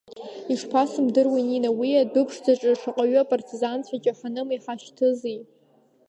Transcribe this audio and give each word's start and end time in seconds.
Ишԥасзымдыруеи, 0.53 1.43
Нина, 1.49 1.69
уи 1.79 1.89
адәыԥшӡаҿы 2.03 2.71
шаҟаҩы 2.81 3.19
апартизанцәа 3.21 3.95
џьаҳаным 4.03 4.47
иҳашьҭызеи! 4.51 5.39